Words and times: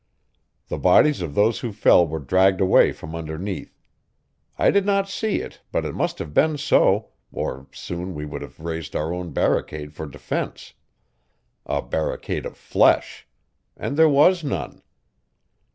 The 0.69 0.79
bodies 0.79 1.21
of 1.21 1.35
those 1.35 1.59
who 1.59 1.71
fell 1.71 2.07
were 2.07 2.17
dragged 2.17 2.59
away 2.59 2.91
from 2.91 3.13
underneath. 3.13 3.77
I 4.57 4.71
did 4.71 4.83
not 4.83 5.07
see 5.07 5.41
it, 5.41 5.61
but 5.71 5.85
it 5.85 5.93
must 5.93 6.17
have 6.17 6.33
been 6.33 6.57
so, 6.57 7.09
or 7.31 7.67
soon 7.71 8.15
we 8.15 8.25
would 8.25 8.41
have 8.41 8.59
raised 8.61 8.95
our 8.95 9.13
own 9.13 9.29
barricade 9.31 9.93
for 9.93 10.07
defense 10.07 10.73
a 11.67 11.83
barricade 11.83 12.47
of 12.47 12.57
flesh. 12.57 13.27
And 13.77 13.95
there 13.95 14.09
was 14.09 14.43
none. 14.43 14.81